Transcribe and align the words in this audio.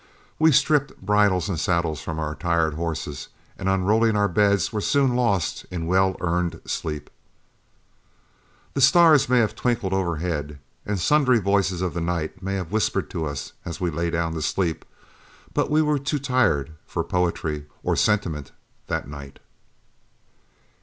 We 0.39 0.51
stripped 0.51 0.99
bridles 0.99 1.47
and 1.47 1.59
saddles 1.59 2.01
from 2.01 2.17
our 2.17 2.33
tired 2.33 2.73
horses, 2.73 3.27
and 3.59 3.69
unrolling 3.69 4.15
our 4.15 4.27
beds, 4.27 4.73
were 4.73 4.81
soon 4.81 5.15
lost 5.15 5.63
in 5.69 5.85
well 5.85 6.17
earned 6.21 6.59
sleep. 6.65 7.11
The 8.73 8.81
stars 8.81 9.29
may 9.29 9.37
have 9.41 9.53
twinkled 9.53 9.93
overhead, 9.93 10.57
and 10.87 10.99
sundry 10.99 11.37
voices 11.37 11.83
of 11.83 11.93
the 11.93 12.01
night 12.01 12.41
may 12.41 12.55
have 12.55 12.71
whispered 12.71 13.11
to 13.11 13.25
us 13.27 13.53
as 13.63 13.79
we 13.79 13.91
lay 13.91 14.09
down 14.09 14.33
to 14.33 14.41
sleep, 14.41 14.85
but 15.53 15.69
we 15.69 15.83
were 15.83 15.99
too 15.99 16.17
tired 16.17 16.71
for 16.87 17.03
poetry 17.03 17.67
or 17.83 17.95
sentiment 17.95 18.51
that 18.87 19.07
night. 19.07 19.37